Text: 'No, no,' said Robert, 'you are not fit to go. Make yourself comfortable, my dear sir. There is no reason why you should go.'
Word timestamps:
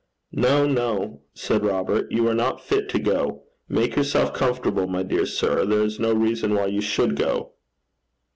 'No, 0.31 0.65
no,' 0.65 1.21
said 1.35 1.63
Robert, 1.63 2.07
'you 2.11 2.27
are 2.27 2.33
not 2.33 2.59
fit 2.59 2.89
to 2.89 2.97
go. 2.97 3.43
Make 3.69 3.95
yourself 3.95 4.33
comfortable, 4.33 4.87
my 4.87 5.03
dear 5.03 5.27
sir. 5.27 5.63
There 5.63 5.83
is 5.83 5.99
no 5.99 6.11
reason 6.11 6.55
why 6.55 6.65
you 6.65 6.81
should 6.81 7.15
go.' 7.15 7.53